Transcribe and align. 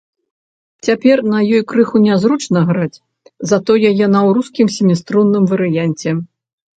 Цяпер 0.85 1.17
на 1.33 1.39
ёй 1.57 1.61
крыху 1.71 1.97
нязручна 2.05 2.59
граць, 2.69 2.97
затое 3.51 3.83
яна 4.05 4.19
ў 4.27 4.39
рускім 4.39 4.67
сяміструнным 4.77 5.43
варыянце. 5.53 6.09